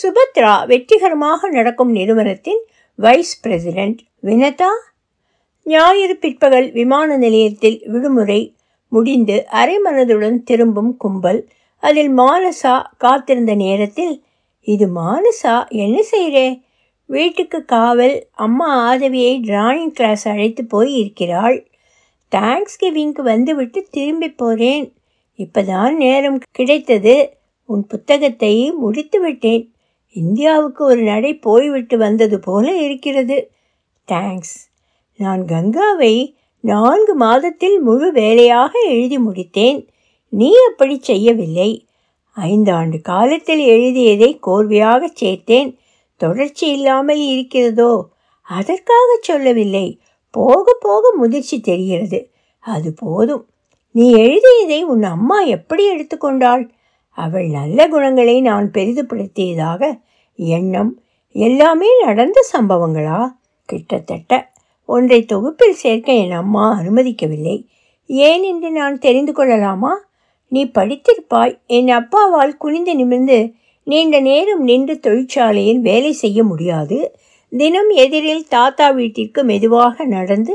சுபத்ரா 0.02 0.66
வெற்றிகரமாக 0.66 1.48
நடக்கும் 1.48 1.92
நிறுவனத்தின் 1.92 2.64
வைஸ் 2.94 3.40
பிரசிடென்ட் 3.40 4.00
வினதா. 4.22 4.70
ஞாயிறு 5.62 6.16
பிற்பகல் 6.16 6.72
விமான 6.72 7.16
நிலையத்தில் 7.16 7.82
விடுமுறை 7.86 8.54
முடிந்து 8.88 9.46
அரைமனதுடன் 9.52 10.42
திரும்பும் 10.42 10.96
கும்பல். 10.96 11.48
அதில் 11.78 12.10
மானசா 12.18 12.82
காத்திருந்த 12.96 13.54
நேரத்தில் 13.54 14.24
இது 14.60 14.86
மானசா 14.94 15.66
என்ன 15.68 16.02
செய்கிறே 16.12 16.60
வீட்டுக்கு 17.06 17.64
காவல் 17.64 18.26
அம்மா 18.32 18.94
ஆதவியை 18.94 19.40
டிராயிங் 19.40 19.92
கிளாஸ் 19.92 20.28
அழைத்து 20.28 20.64
போய் 20.64 20.92
இருக்கிறாள் 20.92 21.70
தேங்க்ஸ் 22.36 22.78
கிவிங்க்கு 22.82 23.20
வந்துவிட்டு 23.20 23.86
திரும்பி 23.90 24.30
போகிறேன் 24.30 24.94
இப்போதான் 25.38 25.94
நேரம் 25.94 26.40
கிடைத்தது. 26.52 27.36
உன் 27.64 27.86
புத்தகத்தை 27.86 28.70
முடித்து 28.70 29.20
விட்டேன் 29.20 29.74
இந்தியாவுக்கு 30.12 30.84
ஒரு 30.84 31.02
நடை 31.02 31.34
போய்விட்டு 31.34 31.98
வந்தது 31.98 32.40
போல 32.40 32.76
இருக்கிறது. 32.76 33.50
தேங்க்ஸ் 34.08 34.56
நான் 35.16 35.44
கங்காவை 35.44 36.34
நான்கு 36.60 37.14
மாதத்தில் 37.14 37.80
முழு 37.80 38.12
வேலையாக 38.12 38.78
எழுதி 38.88 39.18
முடித்தேன். 39.18 39.88
நீ 40.28 40.50
அப்படி 40.70 40.98
செய்யவில்லை. 41.00 41.86
ஐந்தாண்டு 42.36 43.00
காலத்தில் 43.02 43.58
எழுதியதை 43.58 44.38
கோர்வையாக 44.46 45.04
சேர்த்தேன். 45.20 45.76
தொடர்ச்சி 46.16 46.68
இல்லாமல் 46.68 47.18
இருக்கிறதோ? 47.18 48.08
அதற்காக 48.42 49.18
சொல்லவில்லை. 49.20 49.98
போக 50.32 50.76
போக 50.80 51.14
முதிர்ச்சி 51.16 51.60
தெரிகிறது. 51.60 52.30
அது 52.58 52.92
போதும். 52.92 53.46
நீ 53.90 54.12
எழுதியதை 54.12 54.82
உன் 54.82 55.02
அம்மா 55.02 55.40
எப்படி 55.40 55.84
எடுத்துக்கொண்டாள் 55.96 56.68
அவள் 57.14 57.46
நல்ல 57.46 57.88
குணங்களை 57.88 58.40
நான் 58.40 58.70
பெரிதுபடுத்தியதாக 58.70 60.00
எண்ணம். 60.36 61.00
எல்லாமே 61.32 61.86
நடந்த 62.04 62.46
சம்பவங்களா? 62.52 63.28
கிட்டத்தட்ட 63.64 64.52
ஒன்றை 64.86 65.24
தொகுப்பில் 65.24 65.74
சேர்க்க 65.74 66.12
என் 66.12 66.32
அம்மா 66.32 66.80
அனுமதிக்கவில்லை. 66.80 67.66
ஏன் 68.06 68.42
என்று 68.42 68.70
நான் 68.70 68.98
தெரிந்து 68.98 69.32
கொள்ளலாமா? 69.32 70.00
நீ 70.48 70.64
படித்திருப்பாய். 70.64 71.58
என் 71.66 71.86
அப்பாவால் 71.86 72.56
குனிந்து 72.56 72.94
நிமிர்ந்து 72.96 73.52
நீண்ட 73.84 74.20
நேரம் 74.20 74.62
நின்று 74.62 75.00
தொழிற்சாலையில் 75.00 75.80
வேலை 75.80 76.12
செய்ய 76.12 76.44
முடியாது. 76.44 77.16
தினம் 77.52 77.90
எதிரில் 78.02 78.44
தாத்தா 78.48 78.90
வீட்டிற்கு 78.90 79.44
மெதுவாக 79.44 80.04
நடந்து 80.04 80.54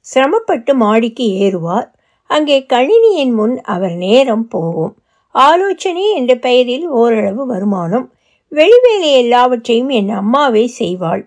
சிரமப்பட்டு 0.00 0.72
மாடிக்கு 0.74 1.26
ஏறுவார். 1.44 1.86
அங்கே 2.30 2.56
கணினியின் 2.72 3.34
முன் 3.34 3.54
அவர் 3.74 3.94
நேரம் 3.94 4.48
போகும். 4.48 4.92
ஆலோசனை 5.34 6.04
என்ற 6.14 6.32
பெயரில் 6.36 6.86
ஓரளவு 7.00 7.46
வருமானம். 7.46 8.06
வெளிவேலை 8.52 9.10
எல்லாவற்றையும் 9.22 9.88
என் 9.88 10.10
அம்மாவே 10.10 10.64
செய்வாள். 10.78 11.22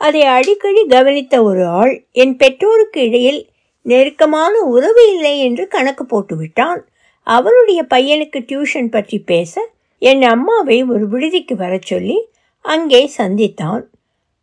அதை 0.00 0.22
அடிக்கடி 0.36 0.86
கவனித்த 0.86 1.34
ஒரு 1.42 1.66
ஆள் 1.66 1.94
என் 2.12 2.36
பெற்றோருக்கு 2.36 3.00
இடையில் 3.08 3.40
நெருக்கமான 3.82 4.54
உறவு 4.74 5.02
இல்லை 5.14 5.34
என்று 5.40 5.66
கணக்கு 5.68 6.04
போட்டுவிட்டான். 6.04 6.80
அவனுடைய 7.22 7.80
பையனுக்கு 7.94 8.40
டியூஷன் 8.50 8.90
பற்றி 8.90 9.18
பேச 9.18 9.54
என் 9.98 10.22
அம்மாவை 10.22 10.82
ஒரு 10.82 11.06
விடுதிக்கு 11.08 11.56
வரச் 11.56 11.88
சொல்லி 11.92 12.18
அங்கே 12.64 13.10
சந்தித்தான். 13.18 13.84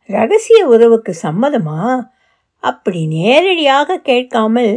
ரகசிய 0.09 0.67
உறவுக்கு 0.67 1.15
சம்மதமா? 1.23 1.79
அப்படி 2.63 3.07
நேரடியாக 3.07 3.97
கேட்காமல் 3.97 4.73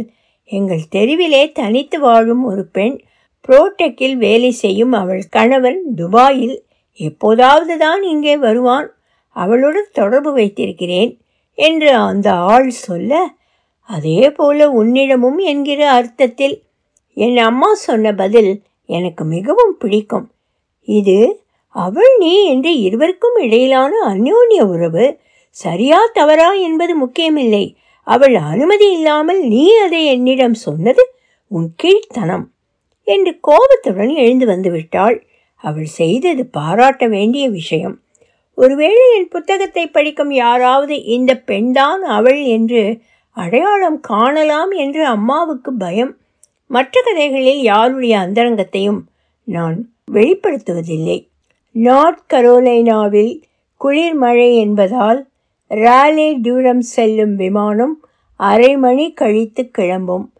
எங்கள் 0.51 0.89
தெருவிலே 0.89 1.51
தனித்து 1.51 1.99
வாழும் 1.99 2.43
ஒரு 2.43 2.63
பெண் 2.65 2.95
புரோடெக்கில் 3.49 4.15
வேலை 4.17 4.51
செய்யும் 4.51 4.91
அவள் 4.91 5.23
கணவன் 5.29 5.79
துபாயில் 5.95 6.55
எப்போதாவது 6.99 7.77
தான் 7.77 8.01
இங்கே 8.03 8.37
வருவான். 8.37 8.87
அவளுடன் 9.35 9.89
தொடர்பு 9.91 10.31
வைத்திருக்கிறேன் 10.33 11.11
என்று 11.57 11.95
அந்த 11.95 12.33
ஆள் 12.33 12.69
சொல்ல 12.69 13.37
அதே 13.89 14.31
போல 14.31 14.69
உன்னிடமும் 14.71 15.37
என்கிற 15.37 15.81
அர்த்தத்தில். 15.91 16.55
என் 17.13 17.37
அம்மா 17.37 17.69
சொன்ன 17.73 18.13
பதில் 18.13 18.51
எனக்கு 18.85 19.23
மிகவும் 19.25 19.75
பிடிக்கும். 19.77 20.27
இது 20.87 21.17
அவள் 21.69 22.17
நீ 22.19 22.45
என்று 22.45 22.79
இருவருக்கும் 22.79 23.35
இடையிலான 23.35 23.91
அந்யோன்ய 24.07 24.61
உறவு 24.61 25.19
சரியா 25.49 26.09
தவறா 26.13 26.53
என்பது 26.53 26.95
முக்கியமில்லை. 26.95 27.77
அவள் 28.03 28.35
அனுமதி 28.35 28.91
இல்லாமல் 28.91 29.39
நீ 29.39 29.75
அதை 29.75 30.05
என்னிடம் 30.05 30.53
சொன்னது 30.53 31.13
உன் 31.47 31.75
கீழ்த்தனம் 31.83 32.45
என்று 33.03 33.39
கோபத்துடன் 33.39 34.09
எழுந்து 34.09 34.45
வந்து 34.45 34.71
விட்டாள். 34.71 35.27
அவள் 35.55 35.85
செய்தது 35.85 36.45
பாராட்ட 36.45 37.07
வேண்டிய 37.07 37.49
விஷயம். 37.49 38.01
ஒருவேளை 38.53 39.15
என் 39.17 39.27
புத்தகத்தை 39.27 39.87
படிக்கும் 39.87 40.31
யாராவது 40.31 41.03
இந்த 41.03 41.35
பெண்தான் 41.35 42.03
அவள் 42.03 42.41
என்று 42.43 43.01
அடையாளம் 43.31 43.99
காணலாம் 43.99 44.71
என்று 44.71 45.05
அம்மாவுக்கு 45.05 45.73
பயம். 45.73 46.17
மற்ற 46.65 47.01
கதைகளில் 47.01 47.61
யாருடைய 47.61 48.17
அந்தரங்கத்தையும் 48.17 49.01
நான் 49.43 49.93
வெளிப்படுத்துவதில்லை. 50.11 51.28
நார்த் 51.71 52.33
கரோலைனாவில் 52.33 53.41
குளிர் 53.77 54.13
மழை 54.13 54.55
என்பதால் 54.55 55.27
ராலே 55.69 56.39
டியூரம் 56.41 56.79
செல்லும் 56.79 57.35
விமானம் 57.35 58.07
அரை 58.35 58.77
மணி 58.77 59.13
கழித்து 59.13 59.71
கிளம்பும். 59.71 60.33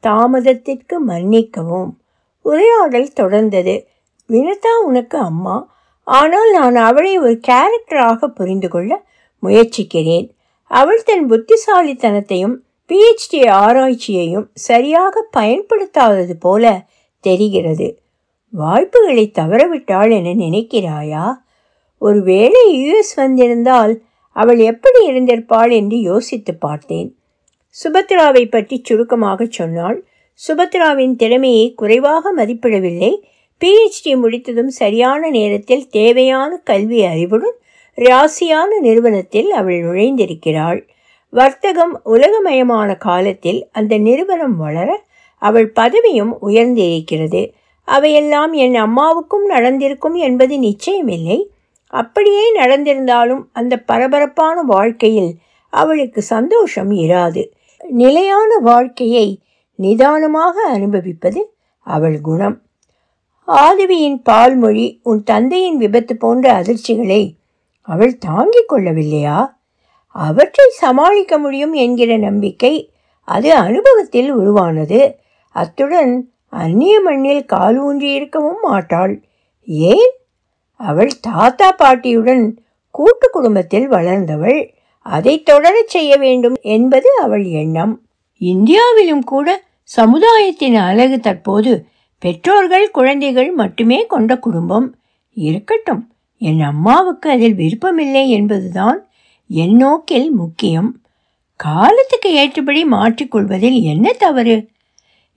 தாமதத்திற்கு 0.00 0.98
மன்னிக்கவும். 0.98 2.00
உரையாடல் 2.40 3.10
தொடர்ந்தது. 3.16 3.84
வினதா 4.28 4.80
உனக்கு 4.84 5.18
அம்மா. 5.18 5.70
ஆனால் 6.02 6.50
நான் 6.50 6.76
அவளை 6.76 7.18
ஒரு 7.18 7.40
கேரக்டராக 7.48 8.26
புரிந்து 8.26 8.68
கொள்ள 8.68 9.04
முயற்சிக்கிறேன். 9.38 10.34
அவள் 10.64 11.02
தன் 11.02 11.30
புத்திசாலித்தனத்தையும் 11.30 12.56
பிஹெச்டி 12.88 13.48
ஆராய்ச்சியையும் 13.48 14.50
சரியாக 14.54 15.28
பயன்படுத்தாதது 15.36 16.32
போல 16.40 16.86
தெரிகிறது. 17.20 18.01
வாய்ப்புகளை 18.52 19.32
தவறவிட்டாள் 19.34 20.10
என 20.12 20.30
நினைக்கிறாயா? 20.44 21.32
ஒருவேளை 21.98 22.62
யுஎஸ் 22.78 23.12
வந்திருந்தால் 23.16 24.00
அவள் 24.36 24.58
எப்படி 24.58 25.08
இருந்திருப்பாள் 25.08 25.72
என்று 25.72 26.00
யோசித்து 26.00 26.54
பார்த்தேன். 26.54 27.16
சுபத்ராவை 27.84 28.50
பற்றி 28.50 28.80
சுருக்கமாக 28.84 29.46
சொன்னாள். 29.48 30.04
சுபத்ராவின் 30.48 31.16
திறமையை 31.16 31.74
குறைவாக 31.74 32.32
மதிப்பிடவில்லை. 32.36 33.12
பிஹெச்டி 33.60 34.16
முடித்ததும் 34.16 34.68
சரியான 34.68 35.30
நேரத்தில் 35.30 35.88
தேவையான 35.88 36.56
கல்வி 36.64 37.04
அறிவுடன் 37.04 37.56
ராசியான 37.98 38.80
நிறுவனத்தில் 38.80 39.50
அவள் 39.50 39.80
நுழைந்திருக்கிறாள். 39.82 40.80
வர்த்தகம் 41.30 42.00
உலகமயமான 42.04 42.96
காலத்தில் 42.96 43.68
அந்த 43.72 43.98
நிறுவனம் 43.98 44.56
வளர 44.56 45.02
அவள் 45.42 45.72
பதவியும் 45.72 46.32
உயர்ந்திருக்கிறது. 46.42 47.42
அவையெல்லாம் 47.84 48.52
என் 48.52 48.74
அம்மாவுக்கும் 48.74 49.44
நடந்திருக்கும் 49.44 50.14
என்பது 50.14 50.56
நிச்சயமில்லை. 50.56 51.44
அப்படியே 51.86 52.58
நடந்திருந்தாலும் 52.58 53.42
அந்த 53.52 53.76
பரபரப்பான 53.76 54.62
வாழ்க்கையில் 54.62 55.36
அவளுக்கு 55.68 56.22
சந்தோஷம் 56.22 56.90
இராது. 56.90 57.50
நிலையான 57.88 58.56
வாழ்க்கையை 58.56 59.38
நிதானமாக 59.74 60.62
அனுபவிப்பது 60.62 61.54
அவள் 61.78 62.20
குணம். 62.20 62.62
ஆதவியின் 63.44 64.22
பால்மொழி 64.22 65.00
உன் 65.02 65.22
தந்தையின் 65.22 65.76
விபத்து 65.76 66.16
போன்ற 66.16 66.62
அதிர்ச்சிகளை 66.62 67.32
அவள் 67.80 68.18
தாங்கிக் 68.18 68.72
கொள்ளவில்லையா? 68.72 69.54
அவற்றை 70.06 70.66
சமாளிக்க 70.70 71.38
முடியும் 71.38 71.72
என்கிற 71.72 72.16
நம்பிக்கை 72.16 72.90
அது 73.24 73.54
அனுபவத்தில் 73.54 74.30
உருவானது. 74.30 75.16
அத்துடன் 75.50 76.32
அந்நிய 76.52 77.00
மண்ணில் 77.00 77.44
கால் 77.44 77.76
ஊன்றி 77.76 78.12
இருக்கவும் 78.12 78.58
மாட்டாள். 78.62 79.22
ஏன்? 79.66 80.12
அவள் 80.76 81.10
தாத்தா 81.20 81.72
பாட்டியுடன் 81.72 82.58
கூட்டு 82.90 83.30
குடும்பத்தில் 83.30 83.90
வளர்ந்தவள். 83.90 84.68
அதை 84.98 85.42
தொடரச் 85.50 85.86
செய்ய 85.86 86.16
வேண்டும் 86.16 86.56
என்பது 86.60 87.08
அவள் 87.22 87.44
எண்ணம். 87.44 88.02
இந்தியாவிலும் 88.38 89.24
கூட 89.24 89.64
சமுதாயத்தின் 89.82 90.74
அழகு 90.74 91.20
தற்போது 91.20 91.86
பெற்றோர்கள் 92.18 92.90
குழந்தைகள் 92.90 93.50
மட்டுமே 93.50 94.06
கொண்ட 94.06 94.38
குடும்பம். 94.38 94.96
இருக்கட்டும் 95.34 96.12
என் 96.38 96.60
அம்மாவுக்கு 96.60 97.30
அதில் 97.30 97.54
விருப்பமில்லை 97.54 98.30
என்பதுதான் 98.30 99.08
என் 99.48 99.76
நோக்கில் 99.76 100.30
முக்கியம். 100.30 101.00
காலத்துக்கு 101.56 102.32
ஏற்றபடி 102.32 102.84
மாற்றிக்கொள்வதில் 102.84 103.82
என்ன 103.82 104.12
தவறு? 104.12 104.68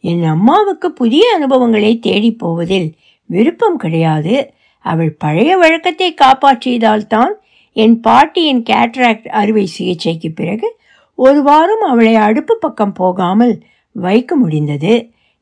என் 0.10 0.24
அம்மாவுக்கு 0.26 0.88
புதிய 0.91 1.26
அனுபவங்களை 1.36 1.91
தேடி 2.00 2.32
போவதில் 2.34 2.89
விருப்பம் 3.30 3.78
கிடையாது. 3.78 4.36
அவள் 4.86 5.12
பழைய 5.18 5.52
வழக்கத்தை 5.58 6.10
காப்பாற்றியதால்தான் 6.13 7.34
என் 7.76 7.96
பாட்டியின் 8.00 8.62
கேட்ராக்ட் 8.70 9.30
அறுவை 9.39 9.65
சிகிச்சைக்கு 9.65 10.30
பிறகு 10.32 10.68
ஒரு 11.20 11.39
வாரம் 11.41 11.84
அவளை 11.91 12.13
அடுப்பு 12.28 12.56
பக்கம் 12.58 12.94
போகாமல் 12.94 13.56
வைக்க 13.96 14.32
முடிந்தது. 14.36 14.94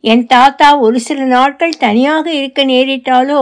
என் 0.03 0.25
தாத்தா 0.25 0.69
ஒரு 0.79 0.97
சில 0.99 1.19
நாட்கள் 1.25 1.81
தனியாக 1.85 2.25
இருக்க 2.33 2.61
நேரிட்டாலோ 2.65 3.41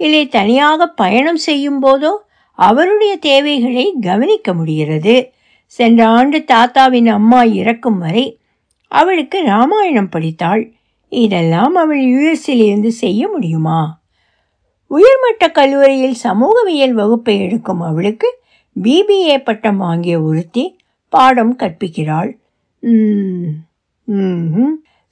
இல்லை 0.00 0.22
தனியாக 0.28 0.86
பயணம் 1.00 1.40
செய்யும் 1.46 1.80
போதோ 1.82 2.12
அவருடைய 2.58 3.12
தேவைகளை 3.20 3.86
கவனிக்க 4.00 4.54
முடிகிறது. 4.54 5.16
சென்ற 5.72 6.00
ஆண்டு 6.08 6.38
தாத்தாவின் 6.52 7.08
அம்மா 7.08 7.40
இறக்கும் 7.60 7.98
வரை 7.98 8.26
அவளுக்கு 8.90 9.38
ராமாயணம் 9.44 10.08
படித்தாள். 10.08 10.62
இதெல்லாம் 11.12 11.74
அவள் 11.74 12.02
யுஎஸ்ஸிலிருந்து 12.04 12.90
செய்ய 13.02 13.28
முடியுமா? 13.28 13.80
உயர்மட்ட 14.90 15.44
கல்லூரியில் 15.50 16.18
சமூகவியல் 16.24 16.92
வகுப்பை 16.92 17.34
எடுக்கும் 17.40 17.80
அவளுக்கு 17.80 18.28
பிபிஏ 18.76 19.36
பட்டம் 19.38 19.76
வாங்கிய 19.76 20.16
ஒருத்தி 20.22 20.64
பாடம் 21.12 21.54
கற்பிக்கிறாள். 21.58 22.30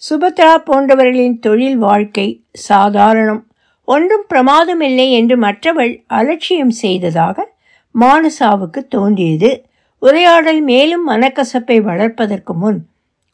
சுபத்ரா 0.02 0.52
போன்றவர்களின் 0.66 1.38
தொழில் 1.38 1.78
வாழ்க்கை 1.78 2.28
சாதாரணம். 2.68 3.42
ஒன்றும் 3.88 4.26
பிரமாதமில்லை 4.28 5.06
என்று 5.10 5.36
மற்றவள் 5.36 5.92
அலட்சியம் 6.06 6.74
செய்ததாக 6.82 7.46
மானசாவுக்கு 7.94 8.80
தோன்றியது. 8.88 9.50
உரையாடல் 10.02 10.60
மேலும் 10.60 11.04
மனக்கசப்பை 11.08 11.78
வளர்ப்பதற்கு 11.80 12.54
முன் 12.54 12.80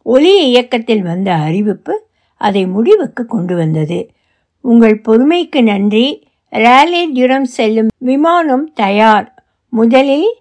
ஒலி 0.02 0.46
இயக்கத்தில் 0.48 1.02
வந்த 1.02 1.34
அறிவிப்பு 1.34 2.06
அதை 2.36 2.66
முடிவுக்கு 2.66 3.26
கொண்டு 3.26 3.56
வந்தது. 3.56 4.10
உங்கள் 4.60 5.00
பொறுமைக்கு 5.00 5.62
நன்றி. 5.62 6.28
ரேலி 6.50 7.12
தூரம் 7.14 7.44
செல்லும் 7.44 7.88
விமானம் 7.98 8.72
தயார். 8.72 9.44
முதலில் 9.68 10.34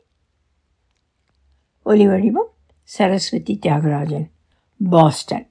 ஒலி 1.84 2.08
வடிவம் 2.08 2.50
சரஸ்வதி 2.84 3.60
தியாகராஜன் 3.66 4.28
பாஸ்டன். 4.90 5.51